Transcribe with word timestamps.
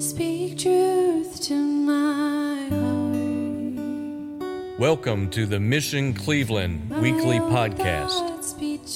Speak 0.00 0.58
truth 0.58 1.40
to 1.42 1.54
my 1.54 2.68
heart. 2.70 4.78
Welcome 4.78 5.30
to 5.30 5.46
the 5.46 5.60
Mission 5.60 6.12
Cleveland 6.12 6.90
weekly 7.00 7.38
podcast 7.38 8.30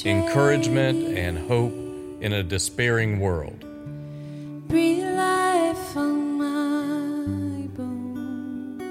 encouragement 0.04 1.16
and 1.16 1.38
hope 1.38 1.72
in 2.20 2.32
a 2.32 2.42
despairing 2.42 3.20
world. 3.20 3.60
Breathe 4.68 5.04
life 5.04 5.96
on 5.96 6.38
my 6.38 7.66
bones. 7.68 8.82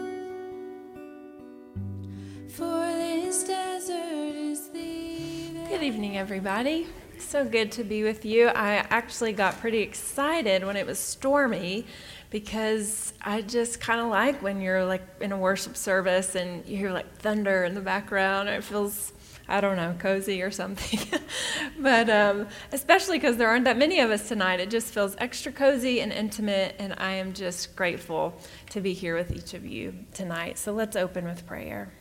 For 2.54 2.86
this 2.88 3.44
desert 3.44 4.36
is 4.36 4.70
thee. 4.70 5.52
Good 5.70 5.84
evening, 5.84 6.18
everybody. 6.18 6.88
So 7.28 7.44
good 7.44 7.72
to 7.74 7.84
be 7.84 8.04
with 8.04 8.24
you. 8.24 8.48
I 8.50 8.86
actually 8.90 9.34
got 9.34 9.60
pretty 9.60 9.80
excited 9.80 10.64
when 10.64 10.78
it 10.78 10.86
was 10.86 11.00
stormy 11.00 11.88
because 12.30 13.14
I 13.20 13.42
just 13.42 13.82
kind 13.82 14.00
of 14.00 14.08
like 14.08 14.44
when 14.44 14.62
you're 14.62 14.86
like 14.86 15.02
in 15.20 15.32
a 15.32 15.38
worship 15.38 15.76
service 15.76 16.36
and 16.36 16.64
you 16.68 16.78
hear 16.78 16.92
like 16.92 17.18
thunder 17.18 17.64
in 17.64 17.74
the 17.74 17.82
background. 17.82 18.48
It 18.48 18.64
feels, 18.64 19.12
I 19.48 19.60
don't 19.60 19.76
know, 19.76 19.96
cozy 19.98 20.44
or 20.44 20.52
something. 20.52 21.00
but 21.80 22.10
um, 22.12 22.48
especially 22.72 23.18
because 23.18 23.38
there 23.38 23.50
aren't 23.50 23.66
that 23.66 23.78
many 23.78 24.00
of 24.02 24.12
us 24.12 24.28
tonight, 24.28 24.60
it 24.60 24.70
just 24.70 24.94
feels 24.94 25.16
extra 25.18 25.52
cozy 25.52 26.02
and 26.02 26.14
intimate. 26.14 26.76
And 26.78 26.94
I 26.98 27.14
am 27.14 27.34
just 27.34 27.76
grateful 27.76 28.40
to 28.70 28.82
be 28.82 28.94
here 28.94 29.16
with 29.16 29.32
each 29.32 29.56
of 29.56 29.66
you 29.66 29.96
tonight. 30.14 30.60
So 30.60 30.74
let's 30.74 30.96
open 30.96 31.26
with 31.26 31.46
prayer. 31.48 31.92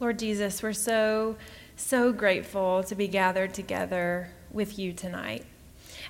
Lord 0.00 0.18
Jesus, 0.18 0.62
we're 0.62 0.72
so, 0.72 1.36
so 1.76 2.10
grateful 2.10 2.82
to 2.84 2.94
be 2.94 3.06
gathered 3.06 3.52
together 3.52 4.30
with 4.50 4.78
you 4.78 4.94
tonight. 4.94 5.44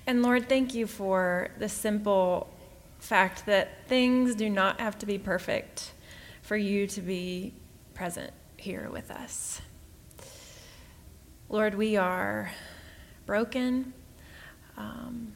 And 0.07 0.23
Lord, 0.23 0.49
thank 0.49 0.75
you 0.75 0.87
for 0.87 1.51
the 1.59 1.69
simple 1.69 2.55
fact 3.01 3.47
that 3.47 3.89
things 3.89 4.37
do 4.37 4.49
not 4.49 4.79
have 4.79 4.97
to 5.01 5.07
be 5.07 5.19
perfect 5.19 5.91
for 6.41 6.57
you 6.57 6.87
to 6.87 7.01
be 7.01 7.53
present 7.93 8.33
here 8.57 8.89
with 8.93 9.11
us. 9.11 9.61
Lord, 11.49 11.75
we 11.75 11.97
are 11.97 12.53
broken. 13.27 13.93
Um, 14.77 15.33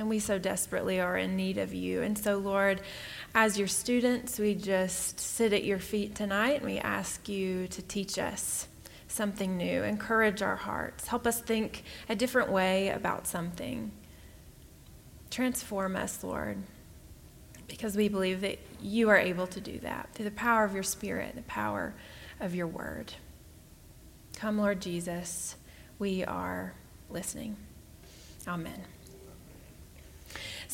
and 0.00 0.08
we 0.08 0.18
so 0.18 0.38
desperately 0.38 0.98
are 0.98 1.18
in 1.18 1.36
need 1.36 1.58
of 1.58 1.74
you. 1.74 2.00
And 2.00 2.18
so, 2.18 2.38
Lord, 2.38 2.80
as 3.34 3.58
your 3.58 3.68
students, 3.68 4.38
we 4.38 4.54
just 4.54 5.20
sit 5.20 5.52
at 5.52 5.62
your 5.62 5.78
feet 5.78 6.14
tonight 6.14 6.62
and 6.62 6.64
we 6.64 6.78
ask 6.78 7.28
you 7.28 7.68
to 7.68 7.82
teach 7.82 8.18
us 8.18 8.66
something 9.08 9.58
new, 9.58 9.82
encourage 9.82 10.40
our 10.40 10.56
hearts, 10.56 11.08
help 11.08 11.26
us 11.26 11.40
think 11.42 11.84
a 12.08 12.16
different 12.16 12.50
way 12.50 12.88
about 12.88 13.26
something. 13.26 13.92
Transform 15.30 15.96
us, 15.96 16.24
Lord, 16.24 16.56
because 17.68 17.94
we 17.94 18.08
believe 18.08 18.40
that 18.40 18.58
you 18.80 19.10
are 19.10 19.18
able 19.18 19.46
to 19.48 19.60
do 19.60 19.80
that 19.80 20.08
through 20.14 20.24
the 20.24 20.30
power 20.30 20.64
of 20.64 20.72
your 20.72 20.82
Spirit, 20.82 21.34
and 21.34 21.44
the 21.44 21.48
power 21.48 21.94
of 22.40 22.54
your 22.54 22.66
word. 22.66 23.12
Come, 24.36 24.56
Lord 24.56 24.80
Jesus, 24.80 25.56
we 25.98 26.24
are 26.24 26.72
listening. 27.10 27.56
Amen. 28.48 28.99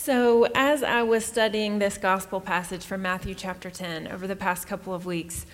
So, 0.07 0.47
as 0.55 0.85
I 0.85 1.03
was 1.03 1.25
studying 1.25 1.81
this 1.81 1.99
gospel 1.99 2.41
passage 2.41 2.85
from 2.85 3.03
Matthew 3.03 3.35
chapter 3.35 3.71
10 3.71 4.07
over 4.07 4.29
the 4.29 4.37
past 4.37 4.69
couple 4.69 4.95
of 4.95 5.05
weeks, 5.05 5.47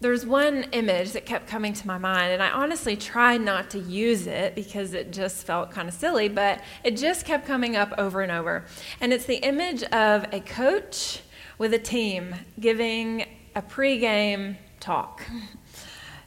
there's 0.00 0.26
one 0.26 0.64
image 0.72 1.12
that 1.12 1.24
kept 1.24 1.46
coming 1.46 1.74
to 1.74 1.86
my 1.86 1.96
mind, 1.96 2.32
and 2.32 2.42
I 2.42 2.50
honestly 2.50 2.96
tried 2.96 3.40
not 3.40 3.70
to 3.70 3.78
use 3.78 4.26
it 4.26 4.56
because 4.56 4.94
it 4.94 5.12
just 5.12 5.46
felt 5.46 5.70
kind 5.70 5.86
of 5.86 5.94
silly, 5.94 6.28
but 6.28 6.60
it 6.82 6.96
just 6.96 7.24
kept 7.24 7.46
coming 7.46 7.76
up 7.76 7.94
over 7.98 8.20
and 8.20 8.32
over. 8.32 8.64
And 9.00 9.12
it's 9.12 9.26
the 9.26 9.36
image 9.46 9.84
of 9.84 10.26
a 10.32 10.40
coach 10.40 11.20
with 11.56 11.72
a 11.72 11.78
team 11.78 12.34
giving 12.58 13.26
a 13.54 13.62
pregame 13.62 14.56
talk. 14.80 15.22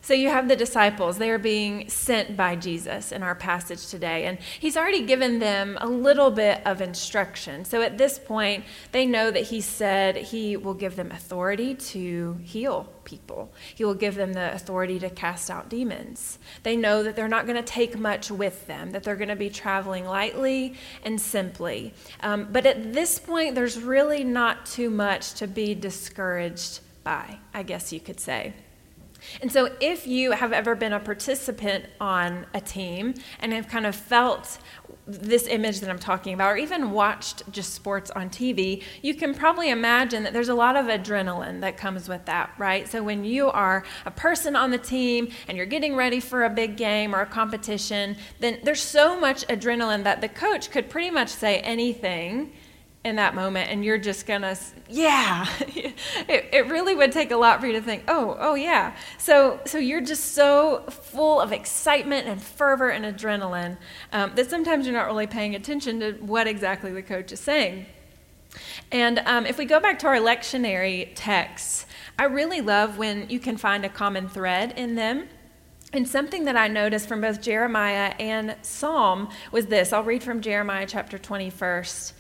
So 0.04 0.16
you 0.16 0.30
have 0.30 0.48
the 0.48 0.56
disciples. 0.56 1.20
They 1.20 1.30
are 1.30 1.38
being 1.38 1.88
sent 1.88 2.36
by 2.36 2.56
Jesus 2.56 3.12
in 3.12 3.22
our 3.22 3.36
passage 3.36 3.88
today. 3.88 4.26
And 4.26 4.40
he's 4.40 4.76
already 4.76 5.06
given 5.06 5.38
them 5.38 5.78
a 5.80 5.88
little 5.88 6.32
bit 6.32 6.62
of 6.66 6.82
instruction. 6.82 7.66
So 7.66 7.84
at 7.84 8.00
this 8.00 8.18
point, 8.18 8.66
they 8.92 9.06
know 9.06 9.30
that 9.30 9.44
he 9.44 9.62
said 9.62 10.18
he 10.18 10.58
will 10.58 10.74
give 10.74 10.96
them 10.96 11.12
authority 11.12 11.76
to 11.76 12.40
heal 12.44 12.90
people, 13.04 13.52
he 13.76 13.84
will 13.84 13.96
give 13.96 14.16
them 14.16 14.34
the 14.34 14.54
authority 14.54 14.98
to 15.00 15.10
cast 15.10 15.50
out 15.50 15.70
demons. 15.70 16.40
They 16.64 16.76
know 16.76 17.04
that 17.04 17.16
they're 17.16 17.28
not 17.28 17.46
going 17.46 17.58
to 17.58 17.64
take 17.64 17.98
much 17.98 18.32
with 18.32 18.68
them, 18.68 18.92
that 18.92 19.04
they're 19.04 19.16
going 19.16 19.30
to 19.30 19.36
be 19.36 19.50
traveling 19.50 20.06
lightly 20.06 20.76
and 21.04 21.20
simply. 21.20 21.94
Um, 22.22 22.48
but 22.52 22.66
at 22.66 22.94
this 22.94 23.20
point, 23.20 23.56
there's 23.56 23.82
really 23.82 24.24
not 24.24 24.66
too 24.66 24.90
much 24.90 25.34
to 25.36 25.48
be 25.48 25.76
discouraged 25.76 26.80
by, 27.04 27.40
I 27.54 27.64
guess 27.64 27.92
you 27.92 28.00
could 28.00 28.20
say. 28.20 28.54
And 29.42 29.52
so, 29.52 29.76
if 29.80 30.08
you 30.08 30.32
have 30.32 30.54
ever 30.54 30.76
been 30.76 30.94
a 30.94 31.00
participant 31.00 31.86
on 32.00 32.46
a 32.54 32.62
team 32.62 33.14
and 33.40 33.54
have 33.54 33.68
kind 33.68 33.86
of 33.86 33.96
felt 33.96 34.58
this 35.08 35.48
image 35.48 35.80
that 35.80 35.90
I'm 35.90 36.00
talking 36.00 36.34
about, 36.34 36.52
or 36.52 36.58
even 36.58 36.92
watched 36.92 37.50
just 37.52 37.74
sports 37.74 38.12
on 38.12 38.30
TV, 38.30 38.84
you 39.02 39.16
can 39.16 39.34
probably 39.34 39.70
imagine 39.70 40.24
that 40.24 40.34
there's 40.34 40.50
a 40.50 40.54
lot 40.54 40.76
of 40.76 40.86
adrenaline 40.86 41.62
that 41.62 41.78
comes 41.78 42.08
with 42.08 42.26
that, 42.26 42.52
right? 42.58 42.88
So, 42.88 43.04
when 43.04 43.24
you 43.24 43.50
are 43.50 43.84
a 44.06 44.12
person 44.12 44.56
on 44.56 44.72
the 44.72 44.78
team 44.78 45.30
and 45.48 45.58
you're 45.58 45.66
getting 45.66 45.96
ready 45.96 46.20
for 46.20 46.44
a 46.44 46.50
big 46.50 46.78
game 46.78 47.16
or 47.16 47.22
a 47.22 47.26
competition, 47.26 48.16
then 48.40 48.60
there's 48.64 48.82
so 48.82 49.20
much 49.20 49.46
adrenaline 49.48 50.04
that 50.04 50.22
the 50.22 50.30
coach 50.30 50.72
could 50.72 50.90
pretty 50.90 51.12
much 51.12 51.30
say 51.30 51.60
anything 51.60 52.54
in 53.04 53.16
that 53.16 53.34
moment 53.34 53.70
and 53.72 53.84
you're 53.84 53.98
just 53.98 54.28
gonna 54.28 54.56
yeah 54.88 55.48
it, 55.60 55.96
it 56.54 56.68
really 56.68 56.94
would 56.94 57.12
take 57.12 57.32
a 57.32 57.36
lot 57.36 57.60
for 57.60 57.66
you 57.66 57.74
to 57.74 57.82
think 57.82 58.04
oh 58.08 58.38
oh 58.40 58.54
yeah 58.54 58.96
so 59.18 59.60
so 59.66 59.80
you're 59.80 60.02
just 60.02 60.34
so 60.34 60.84
full 60.90 61.42
of 61.42 61.52
excitement 61.52 62.28
and 62.28 62.42
fervor 62.42 62.90
and 62.90 63.04
adrenaline 63.06 63.76
um, 64.14 64.32
that 64.36 64.50
sometimes 64.50 64.86
you're 64.86 64.96
not 64.96 65.08
really 65.08 65.26
paying 65.26 65.56
attention 65.56 66.00
to 66.00 66.12
what 66.20 66.46
exactly 66.48 66.92
the 66.92 67.02
coach 67.02 67.32
is 67.32 67.40
saying 67.40 67.86
and 68.92 69.20
um, 69.20 69.46
if 69.46 69.58
we 69.58 69.66
go 69.66 69.80
back 69.80 69.98
to 69.98 70.06
our 70.06 70.18
lectionary 70.18 71.10
texts 71.16 71.88
i 72.20 72.24
really 72.24 72.62
love 72.62 73.00
when 73.00 73.28
you 73.32 73.40
can 73.40 73.58
find 73.58 73.84
a 73.84 73.90
common 73.90 74.30
thread 74.30 74.74
in 74.78 74.94
them 74.94 75.28
and 75.94 76.08
something 76.08 76.46
that 76.46 76.56
I 76.56 76.70
noticed 76.70 77.10
from 77.10 77.20
both 77.20 77.42
Jeremiah 77.42 78.14
and 78.18 78.56
Psalm 78.62 79.28
was 79.52 79.66
this. 79.66 79.92
I'll 79.92 80.06
read 80.06 80.24
from 80.24 80.40
Jeremiah 80.40 80.86
chapter 80.88 81.18
20 81.18 81.50
first. 81.50 82.14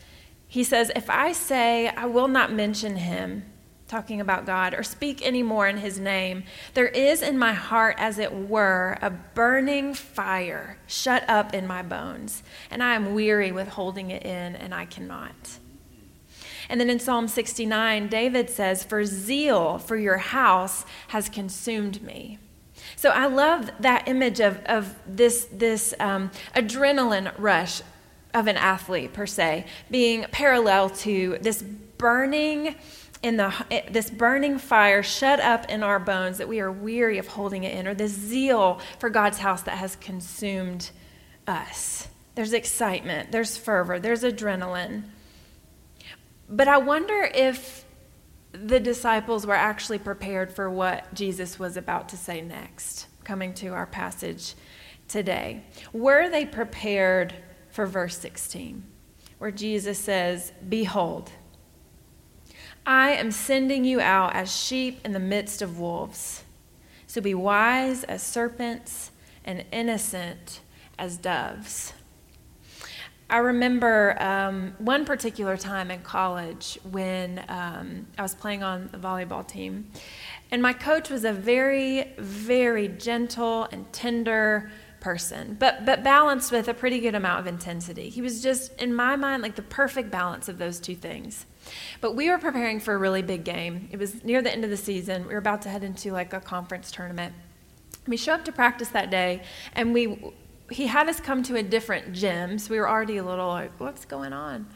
He 0.51 0.65
says, 0.65 0.91
If 0.97 1.09
I 1.09 1.31
say 1.31 1.87
I 1.87 2.07
will 2.07 2.27
not 2.27 2.51
mention 2.51 2.97
him, 2.97 3.45
talking 3.87 4.19
about 4.19 4.45
God, 4.45 4.73
or 4.73 4.83
speak 4.83 5.25
any 5.25 5.41
more 5.43 5.65
in 5.65 5.77
his 5.77 5.97
name, 5.97 6.43
there 6.73 6.89
is 6.89 7.21
in 7.21 7.37
my 7.37 7.53
heart, 7.53 7.95
as 7.97 8.19
it 8.19 8.33
were, 8.33 8.97
a 9.01 9.09
burning 9.09 9.93
fire 9.93 10.77
shut 10.87 11.23
up 11.29 11.53
in 11.53 11.65
my 11.65 11.81
bones, 11.81 12.43
and 12.69 12.83
I 12.83 12.95
am 12.95 13.13
weary 13.13 13.53
with 13.53 13.69
holding 13.69 14.11
it 14.11 14.23
in, 14.23 14.57
and 14.57 14.75
I 14.75 14.83
cannot. 14.83 15.57
And 16.67 16.81
then 16.81 16.89
in 16.89 16.99
Psalm 16.99 17.29
69, 17.29 18.09
David 18.09 18.49
says, 18.49 18.83
For 18.83 19.05
zeal 19.05 19.77
for 19.77 19.95
your 19.95 20.17
house 20.17 20.83
has 21.07 21.29
consumed 21.29 22.03
me. 22.03 22.39
So 22.97 23.09
I 23.09 23.27
love 23.27 23.71
that 23.79 24.09
image 24.09 24.41
of, 24.41 24.59
of 24.65 24.97
this, 25.07 25.47
this 25.53 25.93
um, 26.01 26.29
adrenaline 26.53 27.33
rush 27.37 27.81
of 28.33 28.47
an 28.47 28.57
athlete 28.57 29.13
per 29.13 29.25
se 29.25 29.65
being 29.89 30.25
parallel 30.31 30.89
to 30.89 31.37
this 31.41 31.61
burning 31.61 32.75
in 33.23 33.37
the 33.37 33.53
this 33.91 34.09
burning 34.09 34.57
fire 34.57 35.03
shut 35.03 35.39
up 35.39 35.69
in 35.69 35.83
our 35.83 35.99
bones 35.99 36.39
that 36.39 36.47
we 36.47 36.59
are 36.59 36.71
weary 36.71 37.17
of 37.17 37.27
holding 37.27 37.63
it 37.63 37.75
in 37.75 37.87
or 37.87 37.93
this 37.93 38.11
zeal 38.11 38.79
for 38.99 39.09
God's 39.09 39.37
house 39.37 39.61
that 39.63 39.77
has 39.77 39.95
consumed 39.97 40.89
us. 41.47 42.07
There's 42.35 42.53
excitement 42.53 43.31
there's 43.31 43.57
fervor 43.57 43.99
there's 43.99 44.23
adrenaline. 44.23 45.03
But 46.49 46.67
i 46.67 46.77
wonder 46.77 47.29
if 47.33 47.85
the 48.51 48.79
disciples 48.79 49.47
were 49.47 49.55
actually 49.55 49.99
prepared 49.99 50.51
for 50.51 50.69
what 50.69 51.13
Jesus 51.13 51.57
was 51.57 51.77
about 51.77 52.09
to 52.09 52.17
say 52.17 52.41
next 52.41 53.07
coming 53.23 53.53
to 53.55 53.69
our 53.69 53.85
passage 53.85 54.55
today. 55.07 55.63
Were 55.93 56.29
they 56.29 56.45
prepared 56.45 57.33
for 57.71 57.85
verse 57.85 58.17
16, 58.17 58.83
where 59.37 59.51
Jesus 59.51 59.97
says, 59.97 60.51
Behold, 60.67 61.31
I 62.85 63.11
am 63.11 63.31
sending 63.31 63.85
you 63.85 64.01
out 64.01 64.35
as 64.35 64.55
sheep 64.55 64.99
in 65.05 65.13
the 65.13 65.19
midst 65.19 65.61
of 65.61 65.79
wolves. 65.79 66.43
So 67.07 67.21
be 67.21 67.33
wise 67.33 68.03
as 68.03 68.23
serpents 68.23 69.11
and 69.45 69.65
innocent 69.71 70.61
as 70.97 71.17
doves. 71.17 71.93
I 73.29 73.37
remember 73.37 74.21
um, 74.21 74.73
one 74.77 75.05
particular 75.05 75.55
time 75.55 75.89
in 75.89 76.01
college 76.01 76.77
when 76.91 77.43
um, 77.47 78.07
I 78.17 78.23
was 78.23 78.35
playing 78.35 78.61
on 78.61 78.89
the 78.91 78.97
volleyball 78.97 79.47
team, 79.47 79.89
and 80.51 80.61
my 80.61 80.73
coach 80.73 81.09
was 81.09 81.23
a 81.23 81.31
very, 81.31 82.13
very 82.17 82.89
gentle 82.89 83.69
and 83.71 83.91
tender 83.93 84.69
person, 85.01 85.57
but 85.59 85.85
but 85.85 86.03
balanced 86.03 86.51
with 86.51 86.69
a 86.69 86.73
pretty 86.73 86.99
good 86.99 87.15
amount 87.15 87.41
of 87.41 87.47
intensity. 87.47 88.09
He 88.09 88.21
was 88.21 88.41
just, 88.41 88.73
in 88.79 88.95
my 88.95 89.17
mind, 89.17 89.43
like 89.43 89.55
the 89.55 89.61
perfect 89.61 90.09
balance 90.09 90.47
of 90.47 90.57
those 90.57 90.79
two 90.79 90.95
things. 90.95 91.45
But 91.99 92.15
we 92.15 92.29
were 92.29 92.37
preparing 92.37 92.79
for 92.79 92.93
a 92.93 92.97
really 92.97 93.21
big 93.21 93.43
game. 93.43 93.89
It 93.91 93.99
was 93.99 94.23
near 94.23 94.41
the 94.41 94.51
end 94.51 94.63
of 94.63 94.69
the 94.69 94.77
season. 94.77 95.27
We 95.27 95.33
were 95.33 95.39
about 95.39 95.61
to 95.63 95.69
head 95.69 95.83
into 95.83 96.11
like 96.11 96.31
a 96.33 96.39
conference 96.39 96.91
tournament. 96.91 97.33
We 98.07 98.17
show 98.17 98.33
up 98.33 98.45
to 98.45 98.51
practice 98.51 98.89
that 98.89 99.11
day, 99.11 99.43
and 99.73 99.93
we 99.93 100.33
he 100.69 100.87
had 100.87 101.09
us 101.09 101.19
come 101.19 101.43
to 101.43 101.57
a 101.57 101.63
different 101.63 102.13
gym, 102.13 102.57
so 102.57 102.71
we 102.71 102.79
were 102.79 102.89
already 102.89 103.17
a 103.17 103.23
little 103.23 103.49
like, 103.49 103.77
what's 103.79 104.05
going 104.05 104.31
on? 104.31 104.67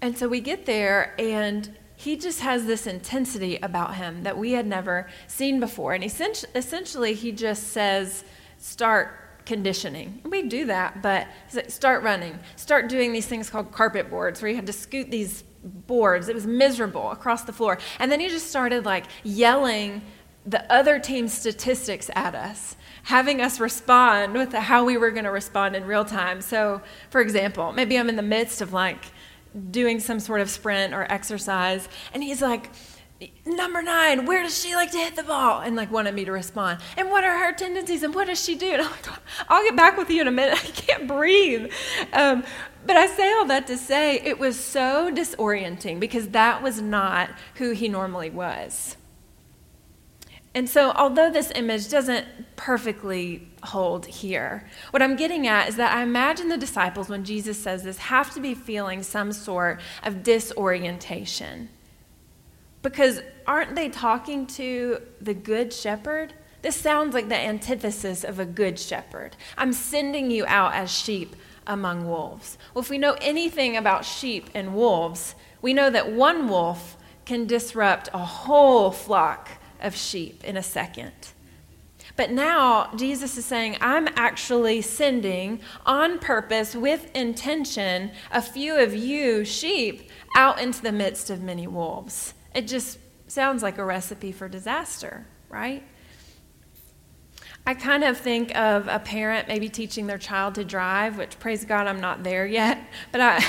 And 0.00 0.16
so 0.16 0.28
we 0.28 0.40
get 0.40 0.64
there, 0.64 1.14
and 1.18 1.76
he 1.96 2.16
just 2.16 2.40
has 2.40 2.64
this 2.64 2.86
intensity 2.86 3.58
about 3.58 3.96
him 3.96 4.22
that 4.22 4.38
we 4.38 4.52
had 4.52 4.66
never 4.66 5.06
seen 5.26 5.60
before. 5.60 5.92
And 5.92 6.02
essentially, 6.02 7.12
he 7.12 7.30
just 7.30 7.68
says, 7.68 8.24
start 8.56 9.29
conditioning. 9.50 10.20
We 10.24 10.42
do 10.42 10.66
that, 10.66 11.02
but 11.02 11.26
start 11.66 12.04
running, 12.04 12.38
start 12.54 12.88
doing 12.88 13.12
these 13.12 13.26
things 13.26 13.50
called 13.50 13.72
carpet 13.72 14.08
boards, 14.08 14.40
where 14.40 14.48
you 14.48 14.54
had 14.54 14.66
to 14.68 14.72
scoot 14.72 15.10
these 15.10 15.42
boards. 15.64 16.28
It 16.28 16.36
was 16.36 16.46
miserable 16.46 17.10
across 17.10 17.42
the 17.42 17.52
floor. 17.52 17.76
And 17.98 18.12
then 18.12 18.20
he 18.20 18.28
just 18.28 18.46
started 18.46 18.84
like 18.84 19.06
yelling 19.24 20.02
the 20.46 20.72
other 20.72 21.00
team's 21.00 21.36
statistics 21.36 22.08
at 22.14 22.36
us 22.36 22.76
having 23.02 23.40
us 23.40 23.58
respond 23.58 24.34
with 24.34 24.52
how 24.52 24.84
we 24.84 24.96
were 24.96 25.10
going 25.10 25.24
to 25.24 25.30
respond 25.32 25.74
in 25.74 25.84
real 25.84 26.04
time. 26.04 26.40
So, 26.40 26.80
for 27.08 27.20
example, 27.20 27.72
maybe 27.72 27.98
I'm 27.98 28.08
in 28.08 28.16
the 28.16 28.22
midst 28.22 28.60
of 28.60 28.72
like 28.72 29.06
doing 29.70 29.98
some 29.98 30.20
sort 30.20 30.40
of 30.40 30.48
sprint 30.48 30.94
or 30.94 31.10
exercise, 31.10 31.88
and 32.14 32.22
he's 32.22 32.40
like, 32.40 32.70
Number 33.44 33.82
nine, 33.82 34.24
where 34.24 34.42
does 34.42 34.58
she 34.58 34.74
like 34.74 34.90
to 34.92 34.98
hit 34.98 35.14
the 35.14 35.22
ball? 35.22 35.60
And 35.60 35.76
like 35.76 35.90
wanted 35.90 36.14
me 36.14 36.24
to 36.24 36.32
respond. 36.32 36.80
And 36.96 37.10
what 37.10 37.24
are 37.24 37.38
her 37.38 37.52
tendencies 37.52 38.02
and 38.02 38.14
what 38.14 38.28
does 38.28 38.42
she 38.42 38.54
do? 38.54 38.72
And 38.72 38.82
I'm 38.82 38.90
like, 38.90 39.06
I'll 39.48 39.62
get 39.62 39.76
back 39.76 39.96
with 39.98 40.10
you 40.10 40.22
in 40.22 40.28
a 40.28 40.32
minute. 40.32 40.54
I 40.64 40.68
can't 40.68 41.06
breathe. 41.06 41.70
Um, 42.12 42.44
but 42.86 42.96
I 42.96 43.06
say 43.06 43.32
all 43.32 43.44
that 43.46 43.66
to 43.66 43.76
say 43.76 44.20
it 44.20 44.38
was 44.38 44.58
so 44.58 45.10
disorienting 45.12 46.00
because 46.00 46.28
that 46.28 46.62
was 46.62 46.80
not 46.80 47.30
who 47.56 47.72
he 47.72 47.88
normally 47.88 48.30
was. 48.30 48.96
And 50.52 50.68
so, 50.68 50.90
although 50.92 51.30
this 51.30 51.52
image 51.54 51.88
doesn't 51.90 52.26
perfectly 52.56 53.48
hold 53.62 54.06
here, 54.06 54.68
what 54.90 55.00
I'm 55.00 55.14
getting 55.14 55.46
at 55.46 55.68
is 55.68 55.76
that 55.76 55.94
I 55.94 56.02
imagine 56.02 56.48
the 56.48 56.56
disciples, 56.56 57.08
when 57.08 57.22
Jesus 57.22 57.56
says 57.56 57.84
this, 57.84 57.98
have 57.98 58.34
to 58.34 58.40
be 58.40 58.54
feeling 58.54 59.04
some 59.04 59.32
sort 59.32 59.80
of 60.02 60.24
disorientation. 60.24 61.68
Because 62.82 63.20
aren't 63.46 63.74
they 63.74 63.88
talking 63.88 64.46
to 64.48 65.00
the 65.20 65.34
good 65.34 65.72
shepherd? 65.72 66.34
This 66.62 66.76
sounds 66.76 67.14
like 67.14 67.28
the 67.28 67.36
antithesis 67.36 68.24
of 68.24 68.38
a 68.38 68.44
good 68.44 68.78
shepherd. 68.78 69.36
I'm 69.56 69.72
sending 69.72 70.30
you 70.30 70.44
out 70.46 70.74
as 70.74 70.90
sheep 70.90 71.36
among 71.66 72.08
wolves. 72.08 72.58
Well, 72.74 72.82
if 72.82 72.90
we 72.90 72.98
know 72.98 73.16
anything 73.20 73.76
about 73.76 74.04
sheep 74.04 74.50
and 74.54 74.74
wolves, 74.74 75.34
we 75.62 75.72
know 75.72 75.90
that 75.90 76.12
one 76.12 76.48
wolf 76.48 76.96
can 77.24 77.46
disrupt 77.46 78.08
a 78.12 78.18
whole 78.18 78.90
flock 78.90 79.48
of 79.80 79.94
sheep 79.94 80.42
in 80.44 80.56
a 80.56 80.62
second. 80.62 81.12
But 82.16 82.30
now 82.30 82.92
Jesus 82.96 83.38
is 83.38 83.44
saying, 83.44 83.76
I'm 83.80 84.08
actually 84.16 84.82
sending 84.82 85.60
on 85.86 86.18
purpose, 86.18 86.74
with 86.74 87.10
intention, 87.14 88.10
a 88.30 88.42
few 88.42 88.76
of 88.76 88.94
you 88.94 89.44
sheep 89.44 90.10
out 90.36 90.60
into 90.60 90.82
the 90.82 90.92
midst 90.92 91.30
of 91.30 91.40
many 91.40 91.66
wolves. 91.66 92.34
It 92.54 92.66
just 92.66 92.98
sounds 93.28 93.62
like 93.62 93.78
a 93.78 93.84
recipe 93.84 94.32
for 94.32 94.48
disaster, 94.48 95.26
right? 95.48 95.82
I 97.66 97.74
kind 97.74 98.04
of 98.04 98.16
think 98.16 98.56
of 98.56 98.88
a 98.88 98.98
parent 98.98 99.46
maybe 99.46 99.68
teaching 99.68 100.06
their 100.06 100.18
child 100.18 100.54
to 100.56 100.64
drive, 100.64 101.18
which 101.18 101.38
praise 101.38 101.64
God 101.64 101.86
I'm 101.86 102.00
not 102.00 102.24
there 102.24 102.46
yet, 102.46 102.82
but 103.12 103.20
I, 103.20 103.44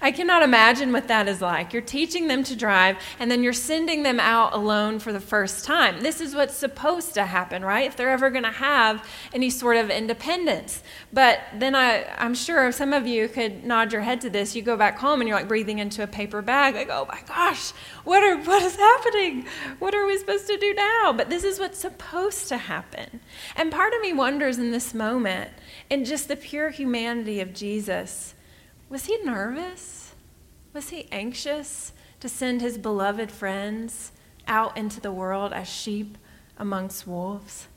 I 0.00 0.12
cannot 0.12 0.42
imagine 0.42 0.92
what 0.92 1.08
that 1.08 1.28
is 1.28 1.40
like. 1.40 1.72
You're 1.72 1.82
teaching 1.82 2.28
them 2.28 2.44
to 2.44 2.54
drive, 2.54 2.98
and 3.18 3.30
then 3.30 3.42
you're 3.42 3.52
sending 3.52 4.02
them 4.02 4.20
out 4.20 4.52
alone 4.52 4.98
for 4.98 5.12
the 5.12 5.20
first 5.20 5.64
time. 5.64 6.02
This 6.02 6.20
is 6.20 6.34
what's 6.34 6.54
supposed 6.54 7.14
to 7.14 7.24
happen, 7.24 7.64
right? 7.64 7.86
If 7.86 7.96
they're 7.96 8.10
ever 8.10 8.30
going 8.30 8.44
to 8.44 8.50
have 8.50 9.04
any 9.32 9.50
sort 9.50 9.78
of 9.78 9.90
independence. 9.90 10.82
But 11.12 11.40
then 11.54 11.74
I, 11.74 12.04
I'm 12.18 12.34
sure 12.34 12.70
some 12.70 12.92
of 12.92 13.06
you 13.06 13.28
could 13.28 13.64
nod 13.64 13.92
your 13.92 14.02
head 14.02 14.20
to 14.20 14.30
this. 14.30 14.54
You 14.54 14.62
go 14.62 14.76
back 14.76 14.98
home 14.98 15.20
and 15.20 15.28
you're 15.28 15.38
like 15.38 15.48
breathing 15.48 15.78
into 15.78 16.02
a 16.02 16.06
paper 16.06 16.42
bag, 16.42 16.74
like, 16.74 16.90
oh 16.90 17.06
my 17.08 17.20
gosh, 17.26 17.70
what, 18.04 18.22
are, 18.22 18.36
what 18.36 18.62
is 18.62 18.76
happening? 18.76 19.46
What 19.78 19.94
are 19.94 20.06
we 20.06 20.18
supposed 20.18 20.46
to 20.48 20.58
do 20.58 20.74
now? 20.74 21.12
But 21.12 21.30
this 21.30 21.44
is 21.44 21.58
what's 21.58 21.78
supposed 21.78 22.48
to 22.48 22.58
happen. 22.58 23.20
And 23.56 23.72
part 23.72 23.92
of 23.94 24.00
me 24.00 24.12
wonders 24.12 24.58
in 24.58 24.70
this 24.70 24.94
moment, 24.94 25.50
in 25.90 26.04
just 26.04 26.28
the 26.28 26.36
pure 26.36 26.70
humanity 26.70 27.40
of 27.40 27.54
Jesus, 27.54 28.34
was 28.88 29.06
he 29.06 29.16
nervous? 29.18 30.14
Was 30.72 30.90
he 30.90 31.08
anxious 31.10 31.92
to 32.20 32.28
send 32.28 32.60
his 32.60 32.78
beloved 32.78 33.30
friends 33.30 34.12
out 34.46 34.76
into 34.76 35.00
the 35.00 35.12
world 35.12 35.52
as 35.52 35.68
sheep 35.68 36.18
amongst 36.58 37.06
wolves? 37.06 37.68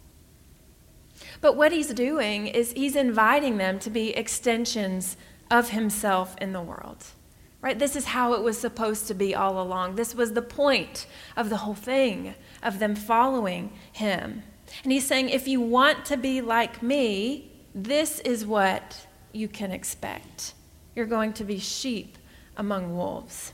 But 1.42 1.56
what 1.56 1.72
he's 1.72 1.94
doing 1.94 2.48
is 2.48 2.72
he's 2.72 2.96
inviting 2.96 3.58
them 3.58 3.80
to 3.80 3.90
be 3.90 4.16
extensions 4.16 5.18
of 5.50 5.70
himself 5.70 6.36
in 6.40 6.54
the 6.54 6.62
world. 6.62 7.06
Right? 7.62 7.80
This 7.80 7.96
is 7.96 8.06
how 8.06 8.34
it 8.34 8.44
was 8.44 8.58
supposed 8.58 9.08
to 9.08 9.14
be 9.14 9.34
all 9.34 9.60
along. 9.62 9.96
This 9.96 10.14
was 10.14 10.34
the 10.34 10.42
point 10.42 11.08
of 11.36 11.50
the 11.50 11.58
whole 11.58 11.74
thing, 11.74 12.36
of 12.62 12.80
them 12.80 12.96
following 12.96 13.72
him. 13.92 14.44
And 14.84 14.92
he's 14.92 15.08
saying, 15.08 15.30
if 15.30 15.48
you 15.48 15.62
want 15.62 16.06
to 16.06 16.18
be 16.18 16.42
like 16.42 16.82
me, 16.84 17.52
this 17.74 18.20
is 18.20 18.46
what 18.46 19.08
you 19.32 19.48
can 19.48 19.72
expect. 19.72 20.54
You're 20.96 21.06
going 21.06 21.34
to 21.34 21.44
be 21.44 21.60
sheep 21.60 22.18
among 22.56 22.96
wolves. 22.96 23.54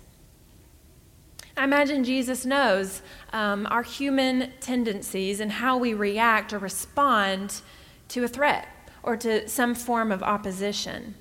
I 1.56 1.66
imagine 1.66 2.04
Jesus 2.04 2.46
knows 2.46 3.02
um, 3.32 3.68
our 3.70 3.84
human 3.84 4.52
tendencies 4.60 5.40
and 5.40 5.52
how 5.52 5.78
we 5.78 5.94
react 5.94 6.52
or 6.52 6.58
respond 6.58 7.62
to 8.10 8.24
a 8.24 8.28
threat 8.28 8.68
or 9.04 9.18
to 9.18 9.48
some 9.48 9.76
form 9.76 10.12
of 10.12 10.24
opposition. 10.24 11.16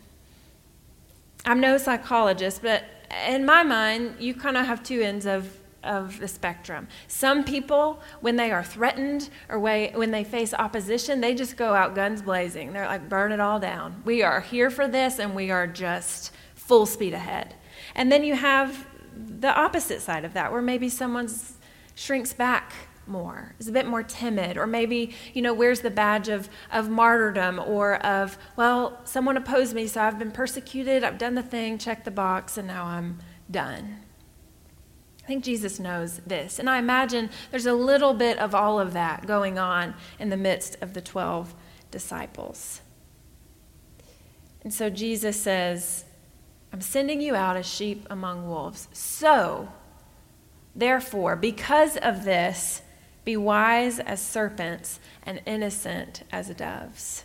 I'm 1.45 1.61
no 1.61 1.77
psychologist, 1.77 2.63
but 2.63 2.85
in 3.27 3.45
my 3.45 3.63
mind, 3.63 4.17
you 4.21 4.33
kind 4.33 4.57
of 4.57 4.65
have 4.67 4.83
two 4.83 5.03
ends 5.03 5.27
of 5.27 5.59
of 5.85 6.19
the 6.21 6.29
spectrum. 6.29 6.89
Some 7.09 7.45
people, 7.45 8.01
when 8.21 8.37
they 8.37 8.53
are 8.53 8.63
threatened 8.63 9.31
or 9.49 9.59
when 9.59 10.11
they 10.11 10.25
face 10.25 10.55
opposition, 10.55 11.21
they 11.21 11.35
just 11.35 11.57
go 11.57 11.75
out 11.75 11.95
guns 11.95 12.23
blazing. 12.23 12.73
They're 12.73 12.87
like, 12.87 13.09
burn 13.09 13.33
it 13.33 13.41
all 13.41 13.61
down. 13.61 14.03
We 14.05 14.23
are 14.23 14.41
here 14.41 14.71
for 14.71 14.89
this 14.89 15.19
and 15.19 15.35
we 15.35 15.51
are 15.51 15.67
just 15.67 16.33
full 16.55 16.87
speed 16.87 17.15
ahead. 17.15 17.55
And 17.95 18.11
then 18.11 18.25
you 18.25 18.35
have 18.35 18.87
the 19.15 19.55
opposite 19.55 20.01
side 20.01 20.25
of 20.25 20.33
that, 20.35 20.53
where 20.53 20.63
maybe 20.63 20.89
someone 20.89 21.29
shrinks 21.95 22.33
back 22.33 22.73
more, 23.07 23.55
is 23.59 23.69
a 23.69 23.73
bit 23.73 23.87
more 23.87 24.03
timid, 24.03 24.57
or 24.57 24.67
maybe, 24.67 25.15
you 25.35 25.43
know, 25.43 25.53
wears 25.53 25.81
the 25.81 25.91
badge 25.91 26.29
of, 26.29 26.49
of 26.71 26.89
martyrdom 26.89 27.59
or 27.59 27.97
of, 27.97 28.39
well, 28.57 29.01
someone 29.05 29.37
opposed 29.37 29.75
me, 29.75 29.87
so 29.87 30.01
I've 30.01 30.19
been 30.19 30.31
persecuted, 30.31 31.05
I've 31.05 31.19
done 31.19 31.35
the 31.35 31.43
thing, 31.43 31.79
check 31.79 32.05
the 32.05 32.11
box, 32.11 32.57
and 32.57 32.69
now 32.69 32.85
I'm 32.85 33.19
done. 33.51 34.02
Think 35.33 35.45
Jesus 35.45 35.81
knows 35.81 36.19
this. 36.27 36.59
And 36.59 36.69
I 36.69 36.77
imagine 36.77 37.31
there's 37.51 37.65
a 37.65 37.73
little 37.73 38.13
bit 38.13 38.37
of 38.37 38.55
all 38.55 38.79
of 38.79 38.93
that 38.93 39.27
going 39.27 39.59
on 39.59 39.95
in 40.19 40.29
the 40.29 40.37
midst 40.37 40.77
of 40.83 40.93
the 40.93 41.01
12 41.01 41.55
disciples. 41.91 42.83
And 44.63 44.75
so 44.75 44.91
Jesus 44.91 45.41
says, 45.41 46.05
I'm 46.71 46.83
sending 46.83 47.23
you 47.23 47.35
out 47.35 47.57
as 47.57 47.65
sheep 47.65 48.07
among 48.11 48.47
wolves. 48.47 48.89
So, 48.93 49.71
therefore, 50.77 51.35
because 51.35 51.97
of 51.97 52.25
this, 52.25 52.83
be 53.25 53.35
wise 53.35 54.01
as 54.01 54.21
serpents 54.21 55.01
and 55.23 55.41
innocent 55.47 56.25
as 56.31 56.51
doves. 56.51 57.25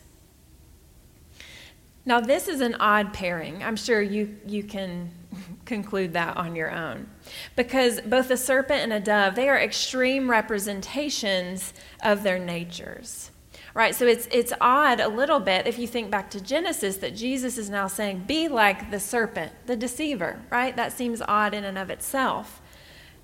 Now, 2.07 2.21
this 2.21 2.47
is 2.47 2.61
an 2.61 2.75
odd 2.75 3.13
pairing. 3.13 3.61
I'm 3.61 3.75
sure 3.75 4.01
you, 4.01 4.37
you 4.47 4.63
can 4.63 5.11
conclude 5.65 6.13
that 6.13 6.37
on 6.37 6.55
your 6.55 6.71
own. 6.71 7.09
Because 7.57 7.99
both 7.99 8.31
a 8.31 8.37
serpent 8.37 8.81
and 8.81 8.93
a 8.93 8.99
dove, 9.01 9.35
they 9.35 9.49
are 9.49 9.59
extreme 9.59 10.31
representations 10.31 11.73
of 12.01 12.23
their 12.23 12.39
natures. 12.39 13.31
Right? 13.73 13.93
So 13.93 14.07
it's 14.07 14.27
it's 14.31 14.53
odd 14.61 15.01
a 15.01 15.09
little 15.09 15.41
bit 15.41 15.67
if 15.67 15.77
you 15.77 15.85
think 15.85 16.09
back 16.09 16.31
to 16.31 16.41
Genesis 16.41 16.97
that 16.97 17.13
Jesus 17.13 17.59
is 17.59 17.69
now 17.69 17.87
saying 17.87 18.23
be 18.25 18.47
like 18.47 18.89
the 18.89 18.99
serpent, 18.99 19.51
the 19.67 19.75
deceiver, 19.75 20.41
right? 20.49 20.75
That 20.75 20.93
seems 20.93 21.21
odd 21.21 21.53
in 21.53 21.63
and 21.63 21.77
of 21.77 21.91
itself. 21.91 22.59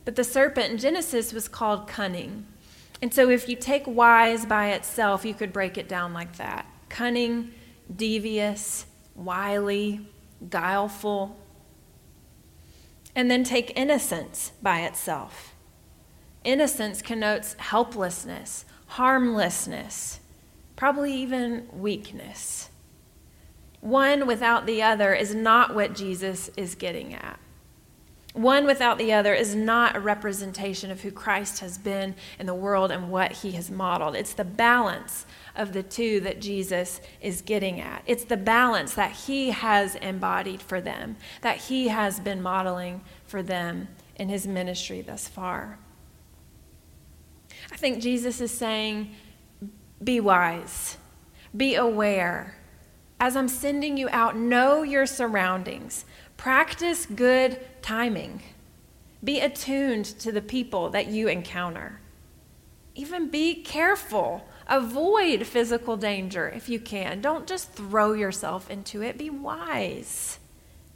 But 0.06 0.16
the 0.16 0.24
serpent 0.24 0.70
in 0.70 0.78
Genesis 0.78 1.34
was 1.34 1.48
called 1.48 1.88
cunning. 1.88 2.46
And 3.02 3.14
so 3.14 3.30
if 3.30 3.48
you 3.50 3.56
take 3.56 3.88
wise 3.88 4.46
by 4.46 4.72
itself, 4.72 5.26
you 5.26 5.34
could 5.34 5.54
break 5.54 5.78
it 5.78 5.88
down 5.88 6.14
like 6.14 6.36
that. 6.36 6.68
Cunning, 6.90 7.52
devious, 7.94 8.86
wily, 9.16 10.08
guileful. 10.50 11.38
And 13.16 13.30
then 13.30 13.44
take 13.44 13.78
innocence 13.78 14.52
by 14.62 14.82
itself. 14.82 15.54
Innocence 16.44 17.02
connotes 17.02 17.54
helplessness, 17.60 18.66
harmlessness, 18.88 20.20
probably 20.76 21.14
even 21.14 21.68
weakness. 21.72 22.70
One 23.80 24.28
without 24.28 24.66
the 24.66 24.82
other 24.82 25.14
is 25.14 25.36
not 25.36 25.76
what 25.76 25.94
Jesus 25.94 26.50
is 26.58 26.76
getting 26.76 27.14
at. 27.14 27.40
One 28.34 28.66
without 28.66 28.98
the 28.98 29.14
other 29.14 29.36
is 29.36 29.54
not 29.54 29.96
a 29.96 30.00
representation 30.00 30.90
of 30.90 31.02
who 31.02 31.12
Christ 31.12 31.60
has 31.60 31.78
been 31.78 32.16
in 32.40 32.48
the 32.48 32.56
world 32.56 32.90
and 32.90 33.12
what 33.12 33.32
he 33.32 33.52
has 33.52 33.70
modeled. 33.70 34.16
It's 34.16 34.34
the 34.34 34.44
balance 34.44 35.28
of 35.56 35.72
the 35.72 35.84
two 35.84 36.20
that 36.22 36.42
Jesus 36.42 37.00
is 37.22 37.44
getting 37.44 37.80
at. 37.80 38.02
It's 38.08 38.24
the 38.24 38.38
balance 38.38 38.96
that 38.96 39.12
he 39.12 39.52
has 39.52 39.94
embodied 39.96 40.64
for 40.64 40.82
them, 40.82 41.16
that 41.42 41.58
he 41.58 41.90
has 41.90 42.20
been 42.20 42.42
modeling 42.42 43.02
for 43.28 43.44
them 43.44 43.88
in 44.16 44.30
his 44.30 44.48
ministry 44.48 45.02
thus 45.02 45.28
far. 45.28 45.78
I 47.72 47.78
think 47.78 48.02
Jesus 48.02 48.42
is 48.42 48.52
saying, 48.52 49.12
be 50.04 50.20
wise, 50.20 50.98
be 51.56 51.76
aware. 51.76 52.56
As 53.20 53.38
I'm 53.38 53.48
sending 53.48 53.96
you 53.96 54.10
out, 54.12 54.36
know 54.36 54.82
your 54.82 55.06
surroundings. 55.06 56.04
Practice 56.44 57.06
good 57.06 57.58
timing. 57.82 58.44
Be 59.24 59.40
attuned 59.40 60.04
to 60.04 60.30
the 60.30 60.42
people 60.42 60.90
that 60.90 61.08
you 61.08 61.30
encounter. 61.30 62.02
Even 62.96 63.30
be 63.30 63.64
careful. 63.64 64.46
Avoid 64.68 65.48
physical 65.48 65.96
danger 65.96 66.50
if 66.50 66.68
you 66.68 66.82
can. 66.82 67.22
Don't 67.22 67.48
just 67.48 67.72
throw 67.72 68.12
yourself 68.12 68.70
into 68.70 69.02
it. 69.02 69.18
Be 69.18 69.30
wise. 69.30 70.40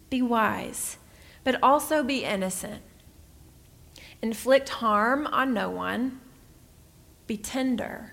Be 0.10 0.22
wise, 0.22 0.98
but 1.46 1.58
also 1.64 2.04
be 2.04 2.26
innocent. 2.26 2.82
Inflict 4.22 4.68
harm 4.68 5.28
on 5.28 5.54
no 5.54 5.70
one. 5.70 6.20
Be 7.26 7.38
tender. 7.38 8.12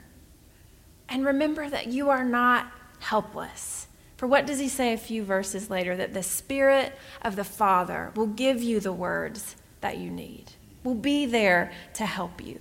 And 1.08 1.26
remember 1.26 1.68
that 1.68 1.88
you 1.88 2.10
are 2.10 2.24
not 2.24 2.70
helpless. 3.00 3.88
For 4.16 4.26
what 4.26 4.46
does 4.46 4.60
he 4.60 4.68
say 4.68 4.92
a 4.92 4.98
few 4.98 5.24
verses 5.24 5.70
later? 5.70 5.96
That 5.96 6.14
the 6.14 6.22
Spirit 6.22 6.92
of 7.22 7.36
the 7.36 7.44
Father 7.44 8.12
will 8.14 8.26
give 8.26 8.62
you 8.62 8.80
the 8.80 8.92
words 8.92 9.56
that 9.80 9.98
you 9.98 10.10
need, 10.10 10.52
will 10.82 10.94
be 10.94 11.26
there 11.26 11.72
to 11.94 12.06
help 12.06 12.44
you. 12.44 12.60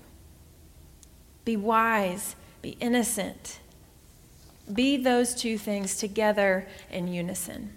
Be 1.46 1.56
wise, 1.58 2.36
be 2.62 2.78
innocent. 2.80 3.60
Be 4.72 4.98
those 4.98 5.36
two 5.36 5.58
things 5.58 5.98
together 5.98 6.68
in 6.90 7.08
unison. 7.08 7.74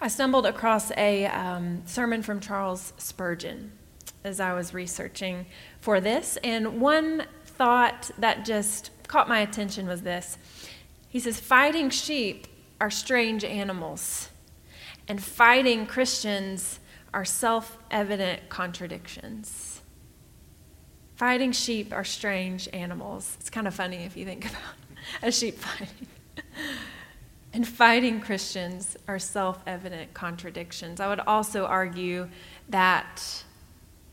I 0.00 0.08
stumbled 0.08 0.46
across 0.46 0.90
a 0.92 1.26
um, 1.26 1.82
sermon 1.84 2.22
from 2.22 2.40
Charles 2.40 2.94
Spurgeon 2.96 3.72
as 4.24 4.40
I 4.40 4.54
was 4.54 4.72
researching 4.72 5.46
for 5.80 6.00
this, 6.00 6.38
and 6.42 6.80
one 6.80 7.24
thought 7.44 8.10
that 8.18 8.44
just 8.46 8.90
caught 9.08 9.28
my 9.28 9.40
attention 9.40 9.86
was 9.86 10.02
this. 10.02 10.38
He 11.10 11.18
says, 11.18 11.38
Fighting 11.40 11.90
sheep 11.90 12.46
are 12.80 12.88
strange 12.88 13.44
animals, 13.44 14.30
and 15.06 15.22
fighting 15.22 15.86
Christians 15.86 16.78
are 17.12 17.24
self 17.24 17.76
evident 17.90 18.48
contradictions. 18.48 19.82
Fighting 21.16 21.52
sheep 21.52 21.92
are 21.92 22.04
strange 22.04 22.68
animals. 22.72 23.36
It's 23.40 23.50
kind 23.50 23.66
of 23.66 23.74
funny 23.74 24.04
if 24.04 24.16
you 24.16 24.24
think 24.24 24.44
about 24.48 24.62
a 25.22 25.32
sheep 25.32 25.58
fighting. 25.58 26.06
and 27.52 27.66
fighting 27.66 28.20
Christians 28.20 28.96
are 29.08 29.18
self 29.18 29.60
evident 29.66 30.14
contradictions. 30.14 31.00
I 31.00 31.08
would 31.08 31.20
also 31.20 31.66
argue 31.66 32.28
that 32.68 33.42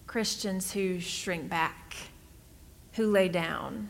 Christians 0.08 0.72
who 0.72 1.00
shrink 1.00 1.48
back, 1.48 1.96
who 2.94 3.12
lay 3.12 3.30
down, 3.30 3.90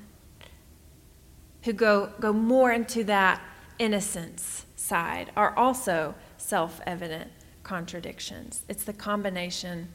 who 1.63 1.73
go, 1.73 2.11
go 2.19 2.33
more 2.33 2.71
into 2.71 3.03
that 3.05 3.41
innocence 3.79 4.65
side 4.75 5.31
are 5.35 5.55
also 5.57 6.15
self 6.37 6.79
evident 6.85 7.31
contradictions. 7.63 8.63
It's 8.69 8.83
the 8.83 8.93
combination 8.93 9.89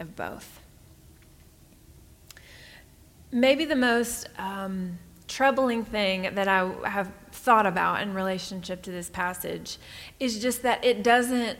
of 0.00 0.16
both. 0.16 0.60
Maybe 3.30 3.66
the 3.66 3.76
most 3.76 4.28
um, 4.38 4.98
troubling 5.26 5.84
thing 5.84 6.34
that 6.34 6.48
I 6.48 6.70
have 6.88 7.12
thought 7.30 7.66
about 7.66 8.00
in 8.00 8.14
relationship 8.14 8.82
to 8.82 8.90
this 8.90 9.10
passage 9.10 9.78
is 10.18 10.40
just 10.40 10.62
that 10.62 10.82
it 10.82 11.02
doesn't 11.02 11.58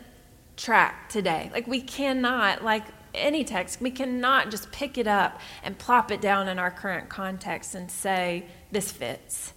track 0.57 1.11
today. 1.11 1.51
Like, 1.53 1.67
we 1.67 1.83
cannot, 1.83 2.65
like 2.65 2.85
any 3.15 3.45
text, 3.45 3.81
we 3.81 3.91
cannot 3.91 4.51
just 4.51 4.73
pick 4.73 4.97
it 4.97 5.07
up 5.07 5.41
and 5.63 5.79
plop 5.79 6.11
it 6.11 6.21
down 6.21 6.49
in 6.49 6.59
our 6.59 6.71
current 6.71 7.09
context 7.09 7.75
and 7.75 7.91
say, 7.91 8.47
this 8.71 8.93
fits. 8.93 9.55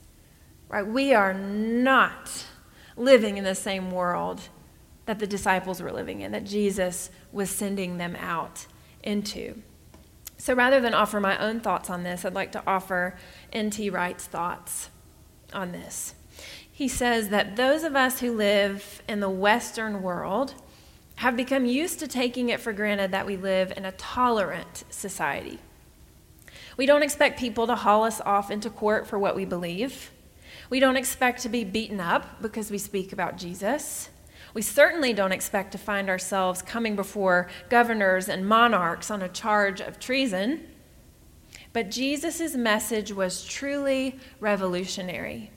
Right? 0.70 0.86
We 0.86 1.13
are 1.13 1.34
not 1.34 2.46
living 2.96 3.38
in 3.38 3.44
the 3.44 3.56
same 3.56 3.91
world 3.91 4.41
that 5.06 5.20
the 5.20 5.27
disciples 5.27 5.82
were 5.82 5.91
living 5.91 6.22
in, 6.22 6.32
that 6.32 6.46
Jesus 6.46 7.10
was 7.32 7.50
sending 7.50 7.98
them 7.98 8.15
out 8.15 8.68
into. 9.03 9.62
So 10.38 10.53
rather 10.53 10.80
than 10.80 10.94
offer 10.94 11.20
my 11.20 11.38
own 11.38 11.60
thoughts 11.60 11.89
on 11.89 12.03
this, 12.03 12.25
I'd 12.25 12.34
like 12.34 12.51
to 12.53 12.63
offer 12.65 13.15
N.T. 13.51 13.89
Wright's 13.89 14.25
thoughts 14.25 14.89
on 15.53 15.72
this. 15.72 16.15
He 16.72 16.88
says 16.88 17.30
that 17.30 17.58
those 17.58 17.84
of 17.84 17.96
us 17.96 18.22
who 18.22 18.36
live 18.36 19.03
in 19.08 19.20
the 19.20 19.30
Western 19.30 20.01
world 20.01 20.56
have 21.15 21.38
become 21.38 21.65
used 21.65 22.00
to 22.00 22.08
taking 22.08 22.50
it 22.50 22.60
for 22.60 22.74
granted 22.74 23.12
that 23.12 23.27
we 23.27 23.38
live 23.38 23.72
in 23.77 23.86
a 23.86 23.91
tolerant 23.91 24.84
society. 24.89 25.60
We 26.78 26.86
don't 26.86 27.04
expect 27.04 27.40
people 27.40 27.68
to 27.68 27.75
haul 27.75 28.04
us 28.04 28.22
off 28.22 28.50
into 28.51 28.70
court 28.70 29.08
for 29.08 29.20
what 29.20 29.36
we 29.36 29.46
believe. 29.46 30.12
We 30.70 30.80
don't 30.80 30.98
expect 30.98 31.42
to 31.42 31.50
be 31.50 31.63
beaten 31.63 32.00
up 32.00 32.42
because 32.42 32.72
we 32.72 32.78
speak 32.78 33.12
about 33.12 33.38
Jesus. 33.38 34.10
We 34.54 34.62
certainly 34.62 35.13
don't 35.13 35.32
expect 35.32 35.72
to 35.74 35.78
find 35.78 36.10
ourselves 36.10 36.62
coming 36.62 36.96
before 36.96 37.50
governors 37.70 38.28
and 38.28 38.48
monarchs 38.48 39.10
on 39.10 39.22
a 39.22 39.30
charge 39.30 39.82
of 39.82 40.00
treason. 40.00 40.68
But 41.74 41.92
Jesus' 41.92 42.56
message 42.56 43.13
was 43.13 43.46
truly 43.46 44.20
revolutionary. 44.40 45.51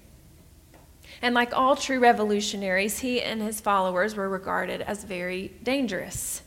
And 1.22 1.34
like 1.34 1.56
all 1.56 1.76
true 1.76 1.98
revolutionaries, 1.98 3.00
he 3.00 3.20
and 3.20 3.42
his 3.42 3.60
followers 3.60 4.14
were 4.14 4.28
regarded 4.28 4.80
as 4.82 5.04
very 5.04 5.52
dangerous. 5.62 6.42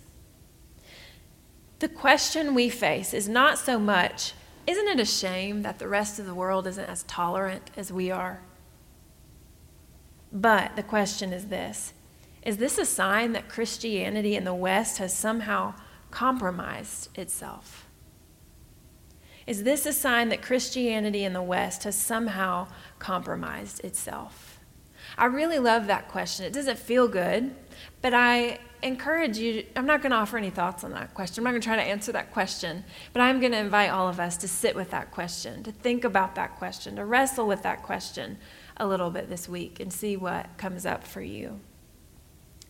The 1.80 1.90
question 1.90 2.56
we 2.56 2.70
face 2.70 3.14
is 3.14 3.30
not 3.30 3.58
so 3.58 3.78
much, 3.78 4.34
isn't 4.68 4.88
it 4.88 5.00
a 5.00 5.06
shame 5.06 5.62
that 5.62 5.80
the 5.80 5.88
rest 5.88 6.20
of 6.20 6.26
the 6.26 6.36
world 6.36 6.68
isn't 6.68 6.90
as 6.90 7.04
tolerant 7.04 7.72
as 7.78 7.92
we 7.92 8.12
are? 8.12 8.42
But 10.32 10.76
the 10.76 10.84
question 10.84 11.32
is 11.32 11.46
this 11.46 11.94
Is 12.44 12.58
this 12.58 12.78
a 12.78 12.86
sign 12.86 13.32
that 13.32 13.50
Christianity 13.50 14.36
in 14.36 14.44
the 14.44 14.54
West 14.54 14.98
has 14.98 15.16
somehow 15.16 15.74
compromised 16.12 17.18
itself? 17.18 17.88
Is 19.48 19.64
this 19.64 19.86
a 19.86 19.94
sign 19.94 20.28
that 20.30 20.42
Christianity 20.42 21.24
in 21.24 21.32
the 21.32 21.42
West 21.42 21.86
has 21.86 21.96
somehow 21.96 22.68
compromised 23.00 23.84
itself? 23.86 24.57
I 25.18 25.26
really 25.26 25.60
love 25.60 25.88
that 25.88 26.10
question. 26.10 26.46
It 26.46 26.54
doesn't 26.54 26.78
feel 26.78 27.08
good, 27.08 27.56
but 28.02 28.14
I 28.14 28.60
encourage 28.84 29.38
you. 29.38 29.66
I'm 29.76 29.88
not 29.88 30.02
going 30.02 30.12
to 30.12 30.18
offer 30.18 30.38
any 30.38 30.52
thoughts 30.52 30.84
on 30.84 30.92
that 30.92 31.14
question. 31.14 31.42
I'm 31.42 31.46
not 31.46 31.52
going 31.52 31.62
to 31.62 31.68
try 31.68 31.76
to 31.76 31.82
answer 31.82 32.12
that 32.12 32.32
question, 32.32 32.84
but 33.14 33.22
I'm 33.22 33.40
going 33.40 33.52
to 33.52 33.58
invite 33.58 33.90
all 33.90 34.08
of 34.08 34.20
us 34.20 34.38
to 34.38 34.48
sit 34.48 34.76
with 34.76 34.92
that 34.92 35.12
question, 35.12 35.64
to 35.64 35.72
think 35.72 36.04
about 36.04 36.36
that 36.36 36.58
question, 36.58 36.98
to 36.98 37.06
wrestle 37.06 37.48
with 37.48 37.64
that 37.64 37.82
question 37.82 38.38
a 38.78 38.86
little 38.86 39.10
bit 39.10 39.28
this 39.28 39.50
week 39.50 39.80
and 39.80 39.92
see 39.92 40.16
what 40.16 40.56
comes 40.58 40.86
up 40.86 41.04
for 41.04 41.22
you. 41.22 41.60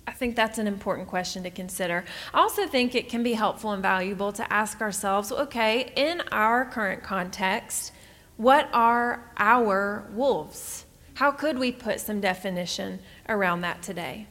I 0.08 0.14
think 0.14 0.38
that's 0.38 0.58
an 0.58 0.68
important 0.68 1.10
question 1.10 1.44
to 1.44 1.52
consider. 1.52 2.06
I 2.34 2.40
also 2.40 2.66
think 2.66 2.96
it 2.96 3.10
can 3.10 3.24
be 3.24 3.34
helpful 3.34 3.74
and 3.74 3.82
valuable 3.82 4.32
to 4.32 4.54
ask 4.54 4.80
ourselves 4.80 5.34
okay, 5.34 5.92
in 5.98 6.22
our 6.32 6.64
current 6.64 7.04
context, 7.04 7.92
what 8.38 8.70
are 8.72 9.30
our 9.36 10.08
wolves? 10.14 10.86
How 11.18 11.32
could 11.32 11.58
we 11.58 11.72
put 11.72 12.00
some 12.00 12.22
definition 12.22 13.00
around 13.28 13.62
that 13.62 13.82
today? 13.82 14.28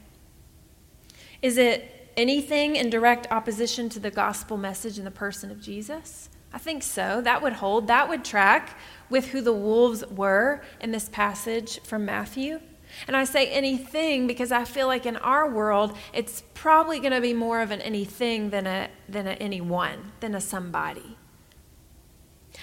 Is 1.42 1.58
it 1.58 2.12
anything 2.16 2.76
in 2.76 2.90
direct 2.90 3.26
opposition 3.32 3.88
to 3.88 3.98
the 3.98 4.12
gospel 4.12 4.56
message 4.56 4.96
in 4.96 5.04
the 5.04 5.10
person 5.10 5.50
of 5.50 5.60
Jesus? 5.60 6.28
I 6.52 6.58
think 6.58 6.84
so. 6.84 7.20
That 7.20 7.42
would 7.42 7.54
hold, 7.54 7.88
that 7.88 8.08
would 8.08 8.24
track 8.24 8.78
with 9.10 9.26
who 9.26 9.40
the 9.40 9.52
wolves 9.52 10.06
were 10.06 10.62
in 10.80 10.92
this 10.92 11.08
passage 11.08 11.80
from 11.80 12.04
Matthew. 12.04 12.60
And 13.08 13.16
I 13.16 13.24
say 13.24 13.48
anything 13.48 14.28
because 14.28 14.52
I 14.52 14.62
feel 14.64 14.86
like 14.86 15.06
in 15.06 15.16
our 15.16 15.50
world, 15.50 15.96
it's 16.12 16.44
probably 16.54 17.00
going 17.00 17.14
to 17.14 17.20
be 17.20 17.34
more 17.34 17.62
of 17.62 17.72
an 17.72 17.80
anything 17.80 18.50
than 18.50 18.68
a, 18.68 18.90
than 19.08 19.26
a 19.26 19.32
anyone, 19.32 20.12
than 20.20 20.36
a 20.36 20.40
somebody. 20.40 21.16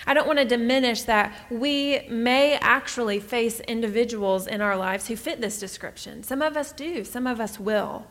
I 0.05 0.13
don't 0.13 0.27
want 0.27 0.39
to 0.39 0.45
diminish 0.45 1.03
that 1.03 1.33
we 1.49 2.07
may 2.09 2.55
actually 2.55 3.19
face 3.19 3.59
individuals 3.61 4.47
in 4.47 4.61
our 4.61 4.75
lives 4.75 5.07
who 5.07 5.15
fit 5.15 5.39
this 5.39 5.59
description. 5.59 6.23
Some 6.23 6.41
of 6.41 6.57
us 6.57 6.71
do, 6.71 7.03
some 7.03 7.25
of 7.25 7.39
us 7.39 7.59
will. 7.59 8.05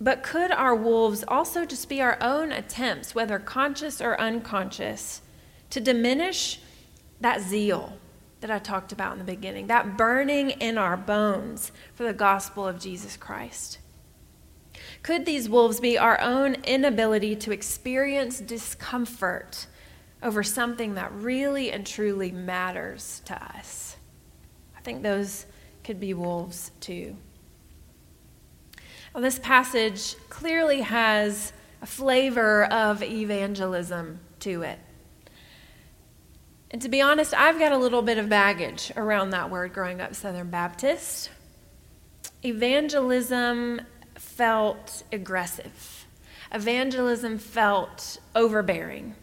But 0.00 0.22
could 0.22 0.50
our 0.50 0.74
wolves 0.74 1.24
also 1.26 1.64
just 1.64 1.88
be 1.88 2.02
our 2.02 2.18
own 2.20 2.52
attempts, 2.52 3.14
whether 3.14 3.38
conscious 3.38 4.00
or 4.00 4.20
unconscious, 4.20 5.22
to 5.70 5.80
diminish 5.80 6.60
that 7.20 7.40
zeal 7.40 7.96
that 8.40 8.50
I 8.50 8.58
talked 8.58 8.92
about 8.92 9.12
in 9.12 9.18
the 9.18 9.24
beginning, 9.24 9.66
that 9.68 9.96
burning 9.96 10.50
in 10.50 10.76
our 10.76 10.96
bones 10.96 11.72
for 11.94 12.04
the 12.04 12.12
gospel 12.12 12.66
of 12.66 12.78
Jesus 12.78 13.16
Christ? 13.16 13.78
Could 15.02 15.24
these 15.24 15.48
wolves 15.48 15.80
be 15.80 15.96
our 15.96 16.20
own 16.20 16.56
inability 16.64 17.34
to 17.36 17.52
experience 17.52 18.40
discomfort 18.40 19.66
over 20.22 20.42
something 20.42 20.94
that 20.94 21.12
really 21.12 21.70
and 21.70 21.86
truly 21.86 22.32
matters 22.32 23.22
to 23.26 23.34
us? 23.56 23.96
I 24.76 24.80
think 24.80 25.02
those 25.02 25.46
could 25.84 26.00
be 26.00 26.14
wolves 26.14 26.70
too. 26.80 27.16
Well, 29.14 29.22
this 29.22 29.38
passage 29.38 30.14
clearly 30.28 30.82
has 30.82 31.52
a 31.80 31.86
flavor 31.86 32.64
of 32.64 33.02
evangelism 33.02 34.20
to 34.40 34.62
it. 34.62 34.78
And 36.70 36.82
to 36.82 36.88
be 36.88 37.00
honest, 37.00 37.32
I've 37.32 37.58
got 37.58 37.72
a 37.72 37.78
little 37.78 38.02
bit 38.02 38.18
of 38.18 38.28
baggage 38.28 38.92
around 38.96 39.30
that 39.30 39.50
word 39.50 39.72
growing 39.72 40.00
up 40.00 40.14
Southern 40.14 40.50
Baptist. 40.50 41.30
Evangelism 42.44 43.80
felt 44.16 45.04
aggressive, 45.12 46.06
evangelism 46.52 47.38
felt 47.38 48.18
overbearing. 48.34 49.14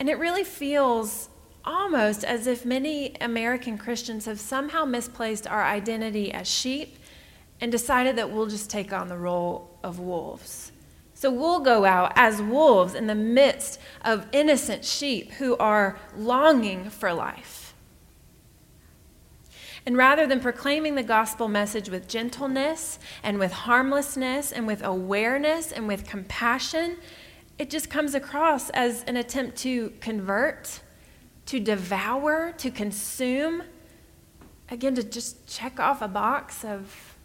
And 0.00 0.08
it 0.08 0.18
really 0.18 0.44
feels 0.44 1.28
almost 1.62 2.24
as 2.24 2.46
if 2.46 2.64
many 2.64 3.14
American 3.20 3.76
Christians 3.76 4.24
have 4.24 4.40
somehow 4.40 4.86
misplaced 4.86 5.46
our 5.46 5.62
identity 5.62 6.32
as 6.32 6.48
sheep 6.48 6.96
and 7.60 7.70
decided 7.70 8.16
that 8.16 8.30
we'll 8.30 8.46
just 8.46 8.70
take 8.70 8.94
on 8.94 9.08
the 9.08 9.18
role 9.18 9.78
of 9.84 10.00
wolves. 10.00 10.72
So 11.12 11.30
we'll 11.30 11.60
go 11.60 11.84
out 11.84 12.14
as 12.16 12.40
wolves 12.40 12.94
in 12.94 13.06
the 13.08 13.14
midst 13.14 13.78
of 14.02 14.26
innocent 14.32 14.86
sheep 14.86 15.32
who 15.32 15.54
are 15.58 15.98
longing 16.16 16.88
for 16.88 17.12
life. 17.12 17.74
And 19.84 19.98
rather 19.98 20.26
than 20.26 20.40
proclaiming 20.40 20.94
the 20.94 21.02
gospel 21.02 21.46
message 21.46 21.90
with 21.90 22.08
gentleness 22.08 22.98
and 23.22 23.38
with 23.38 23.52
harmlessness 23.52 24.50
and 24.50 24.66
with 24.66 24.82
awareness 24.82 25.72
and 25.72 25.86
with 25.86 26.06
compassion, 26.06 26.96
it 27.60 27.68
just 27.68 27.90
comes 27.90 28.14
across 28.14 28.70
as 28.70 29.04
an 29.04 29.18
attempt 29.18 29.58
to 29.58 29.92
convert, 30.00 30.80
to 31.44 31.60
devour, 31.60 32.52
to 32.56 32.70
consume. 32.70 33.62
Again, 34.70 34.94
to 34.94 35.02
just 35.02 35.46
check 35.46 35.78
off 35.78 36.00
a 36.00 36.08
box 36.08 36.64
of 36.64 37.16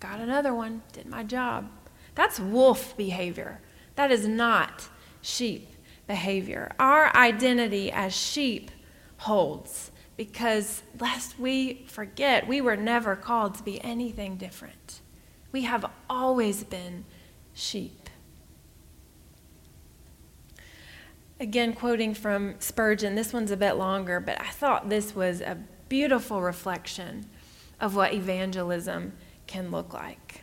Got 0.00 0.20
another 0.20 0.52
one, 0.54 0.82
did 0.92 1.06
my 1.06 1.22
job. 1.22 1.70
That's 2.14 2.38
wolf 2.38 2.94
behavior. 2.94 3.62
That 3.94 4.10
is 4.10 4.28
not 4.28 4.86
sheep 5.22 5.66
behavior. 6.06 6.72
Our 6.78 7.16
identity 7.16 7.90
as 7.90 8.14
sheep 8.14 8.70
holds 9.16 9.90
because, 10.18 10.82
lest 11.00 11.38
we 11.38 11.86
forget, 11.88 12.46
we 12.46 12.60
were 12.60 12.76
never 12.76 13.16
called 13.16 13.54
to 13.54 13.62
be 13.62 13.82
anything 13.82 14.36
different. 14.36 15.00
We 15.52 15.62
have 15.62 15.90
always 16.10 16.64
been 16.64 17.06
sheep. 17.54 18.03
Again, 21.40 21.72
quoting 21.72 22.14
from 22.14 22.54
Spurgeon, 22.60 23.16
this 23.16 23.32
one's 23.32 23.50
a 23.50 23.56
bit 23.56 23.72
longer, 23.74 24.20
but 24.20 24.40
I 24.40 24.50
thought 24.50 24.88
this 24.88 25.14
was 25.14 25.40
a 25.40 25.58
beautiful 25.88 26.40
reflection 26.40 27.26
of 27.80 27.96
what 27.96 28.14
evangelism 28.14 29.12
can 29.46 29.70
look 29.70 29.92
like. 29.92 30.42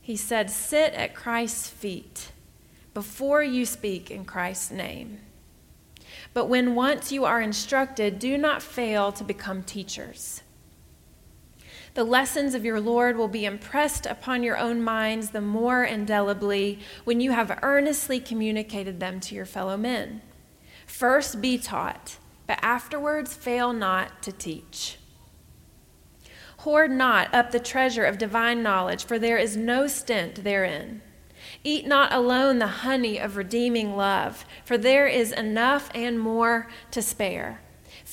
He 0.00 0.16
said, 0.16 0.48
Sit 0.50 0.94
at 0.94 1.14
Christ's 1.14 1.68
feet 1.68 2.30
before 2.92 3.42
you 3.42 3.66
speak 3.66 4.10
in 4.10 4.24
Christ's 4.24 4.70
name. 4.70 5.18
But 6.32 6.46
when 6.46 6.74
once 6.76 7.10
you 7.10 7.24
are 7.24 7.40
instructed, 7.40 8.18
do 8.18 8.38
not 8.38 8.62
fail 8.62 9.10
to 9.12 9.24
become 9.24 9.64
teachers. 9.64 10.42
The 11.94 12.04
lessons 12.04 12.56
of 12.56 12.64
your 12.64 12.80
Lord 12.80 13.16
will 13.16 13.28
be 13.28 13.44
impressed 13.44 14.04
upon 14.04 14.42
your 14.42 14.58
own 14.58 14.82
minds 14.82 15.30
the 15.30 15.40
more 15.40 15.84
indelibly 15.84 16.80
when 17.04 17.20
you 17.20 17.30
have 17.30 17.60
earnestly 17.62 18.18
communicated 18.18 18.98
them 18.98 19.20
to 19.20 19.34
your 19.36 19.46
fellow 19.46 19.76
men. 19.76 20.20
First 20.86 21.40
be 21.40 21.56
taught, 21.56 22.18
but 22.48 22.58
afterwards 22.62 23.34
fail 23.34 23.72
not 23.72 24.22
to 24.24 24.32
teach. 24.32 24.98
Hoard 26.58 26.90
not 26.90 27.32
up 27.32 27.52
the 27.52 27.60
treasure 27.60 28.04
of 28.04 28.18
divine 28.18 28.60
knowledge, 28.60 29.04
for 29.04 29.18
there 29.18 29.38
is 29.38 29.56
no 29.56 29.86
stint 29.86 30.42
therein. 30.42 31.00
Eat 31.62 31.86
not 31.86 32.12
alone 32.12 32.58
the 32.58 32.66
honey 32.66 33.18
of 33.18 33.36
redeeming 33.36 33.96
love, 33.96 34.44
for 34.64 34.76
there 34.76 35.06
is 35.06 35.30
enough 35.30 35.90
and 35.94 36.18
more 36.18 36.66
to 36.90 37.00
spare. 37.02 37.60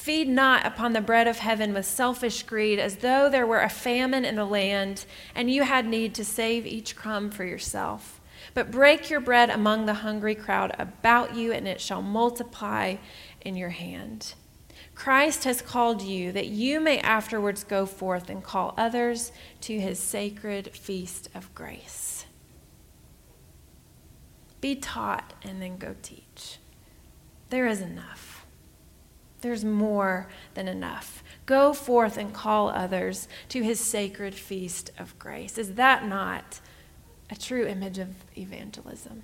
Feed 0.02 0.28
not 0.28 0.66
upon 0.66 0.94
the 0.94 1.00
bread 1.00 1.28
of 1.28 1.38
heaven 1.38 1.76
with 1.76 1.86
selfish 1.86 2.42
greed, 2.42 2.80
as 2.80 2.96
though 2.96 3.30
there 3.30 3.46
were 3.46 3.62
a 3.62 3.70
famine 3.70 4.26
in 4.26 4.36
the 4.36 4.46
land, 4.46 5.06
and 5.36 5.48
you 5.48 5.62
had 5.62 5.86
need 5.86 6.16
to 6.16 6.26
save 6.26 6.66
each 6.66 6.96
crumb 6.96 7.30
for 7.30 7.44
yourself. 7.44 8.20
But 8.56 8.72
break 8.72 9.12
your 9.12 9.20
bread 9.20 9.52
among 9.52 9.86
the 9.86 9.94
hungry 9.94 10.34
crowd 10.34 10.76
about 10.80 11.36
you, 11.36 11.52
and 11.52 11.68
it 11.68 11.80
shall 11.80 12.02
multiply 12.02 12.96
in 13.42 13.56
your 13.56 13.70
hand. 13.70 14.34
Christ 14.96 15.44
has 15.44 15.62
called 15.62 16.02
you 16.02 16.32
that 16.32 16.48
you 16.48 16.80
may 16.80 16.98
afterwards 16.98 17.64
go 17.64 17.86
forth 17.86 18.28
and 18.28 18.44
call 18.44 18.74
others 18.80 19.32
to 19.62 19.80
his 19.80 20.00
sacred 20.00 20.76
feast 20.76 21.30
of 21.36 21.54
grace. 21.54 22.26
Be 24.62 24.74
taught 24.74 25.36
and 25.44 25.62
then 25.62 25.78
go 25.78 25.96
teach. 26.02 26.58
There 27.52 27.68
is 27.68 27.82
enough. 27.82 28.41
There's 29.42 29.66
more 29.66 30.28
than 30.54 30.68
enough. 30.68 31.24
Go 31.46 31.74
forth 31.74 32.18
and 32.18 32.34
call 32.34 32.70
others 32.70 33.28
to 33.50 33.64
his 33.64 33.80
sacred 33.80 34.36
feast 34.36 34.92
of 34.98 35.18
grace. 35.20 35.58
Is 35.58 35.74
that 35.74 36.08
not 36.08 36.60
a 37.30 37.36
true 37.36 37.66
image 37.66 37.98
of 37.98 38.10
evangelism? 38.38 39.24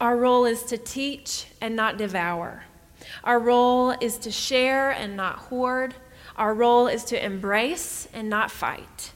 Our 0.00 0.16
role 0.16 0.44
is 0.44 0.64
to 0.64 0.76
teach 0.76 1.46
and 1.60 1.74
not 1.74 1.96
devour. 1.96 2.64
Our 3.22 3.38
role 3.38 3.90
is 3.90 4.18
to 4.18 4.30
share 4.30 4.90
and 4.90 5.16
not 5.16 5.36
hoard. 5.36 5.94
Our 6.36 6.52
role 6.52 6.88
is 6.88 7.04
to 7.06 7.24
embrace 7.24 8.08
and 8.12 8.28
not 8.28 8.50
fight. 8.50 9.12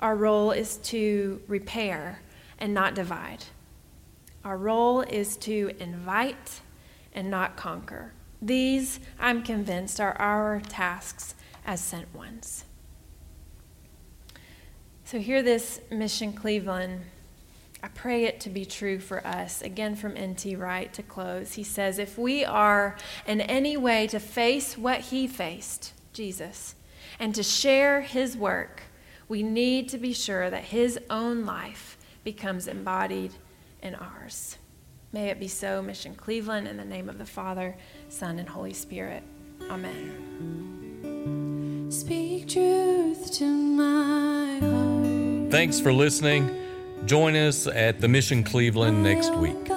Our 0.00 0.16
role 0.16 0.50
is 0.50 0.78
to 0.78 1.40
repair 1.46 2.20
and 2.58 2.72
not 2.74 2.94
divide. 2.94 3.44
Our 4.44 4.56
role 4.56 5.02
is 5.02 5.36
to 5.38 5.72
invite 5.78 6.60
and 7.16 7.28
not 7.28 7.56
conquer. 7.56 8.12
These, 8.40 9.00
I'm 9.18 9.42
convinced, 9.42 10.00
are 10.00 10.16
our 10.20 10.60
tasks 10.60 11.34
as 11.66 11.80
sent 11.80 12.14
ones. 12.14 12.64
So, 15.04 15.18
hear 15.18 15.42
this 15.42 15.80
Mission 15.90 16.32
Cleveland 16.32 17.00
I 17.86 17.88
pray 17.88 18.24
it 18.24 18.40
to 18.40 18.50
be 18.50 18.64
true 18.64 18.98
for 18.98 19.24
us. 19.24 19.62
Again, 19.62 19.94
from 19.94 20.16
N.T. 20.16 20.56
Wright 20.56 20.92
to 20.94 21.04
close. 21.04 21.52
He 21.54 21.62
says, 21.62 22.00
If 22.00 22.18
we 22.18 22.44
are 22.44 22.96
in 23.28 23.40
any 23.40 23.76
way 23.76 24.08
to 24.08 24.18
face 24.18 24.76
what 24.76 25.00
he 25.02 25.28
faced, 25.28 25.92
Jesus, 26.12 26.74
and 27.20 27.32
to 27.34 27.44
share 27.44 28.00
his 28.00 28.36
work, 28.36 28.82
we 29.28 29.44
need 29.44 29.88
to 29.90 29.98
be 29.98 30.12
sure 30.12 30.50
that 30.50 30.64
his 30.64 30.98
own 31.10 31.44
life 31.44 31.96
becomes 32.24 32.66
embodied 32.66 33.34
in 33.82 33.94
ours. 33.94 34.58
May 35.16 35.30
it 35.30 35.40
be 35.40 35.48
so, 35.48 35.80
Mission 35.80 36.14
Cleveland, 36.14 36.68
in 36.68 36.76
the 36.76 36.84
name 36.84 37.08
of 37.08 37.16
the 37.16 37.24
Father, 37.24 37.74
Son, 38.10 38.38
and 38.38 38.46
Holy 38.46 38.74
Spirit. 38.74 39.22
Amen. 39.70 41.86
Speak 41.90 42.50
truth 42.50 43.32
to 43.32 43.46
my 43.46 44.58
heart. 44.58 45.50
Thanks 45.50 45.80
for 45.80 45.90
listening. 45.90 46.54
Join 47.06 47.34
us 47.34 47.66
at 47.66 48.02
the 48.02 48.08
Mission 48.08 48.44
Cleveland 48.44 49.02
next 49.02 49.34
week. 49.36 49.54
God's 49.54 49.64
betrayed. 49.64 49.75